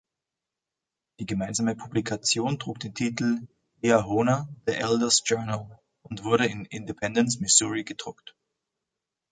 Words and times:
Die 1.19 1.27
gemeinsame 1.27 1.75
Publikation 1.75 2.57
trug 2.57 2.79
den 2.79 2.95
Titel: 2.95 3.47
„Liahona: 3.83 4.49
The 4.65 4.73
Elder‘s 4.73 5.21
Journal“ 5.27 5.79
und 6.01 6.23
wurde 6.23 6.47
in 6.47 6.65
Independence, 6.65 7.39
Missouri, 7.39 7.83
gedruckt. 7.83 8.35